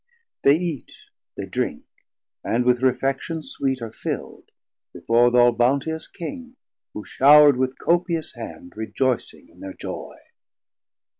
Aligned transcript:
They 0.41 0.55
eat, 0.55 0.93
they 1.37 1.45
drink, 1.45 1.83
and 2.43 2.65
with 2.65 2.81
refection 2.81 3.43
sweet 3.43 3.83
Are 3.83 3.91
fill'd, 3.91 4.49
before 4.93 5.29
th' 5.29 5.35
all 5.35 5.51
bounteous 5.51 6.07
King, 6.07 6.55
who 6.95 7.03
showrd 7.03 7.55
With 7.57 7.77
copious 7.77 8.33
hand, 8.33 8.73
rejoycing 8.75 9.47
in 9.49 9.59
thir 9.61 9.73
joy. 9.73 10.15